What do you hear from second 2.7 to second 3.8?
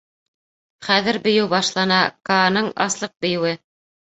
аслыҡ бейеүе.